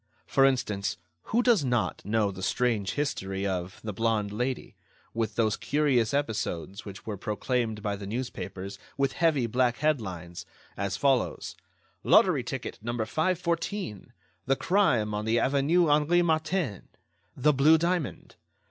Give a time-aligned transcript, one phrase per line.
[0.25, 4.75] For instance, who does not know the strange history of "The Blonde Lady,"
[5.13, 10.43] with those curious episodes which were proclaimed by the newspapers with heavy black headlines,
[10.75, 11.55] as follows:
[12.03, 12.93] "Lottery Ticket No.
[12.97, 14.11] 514!"...
[14.47, 16.87] "The Crime on the Avenue Henri Martin!"...
[17.37, 18.37] "The Blue Diamond!"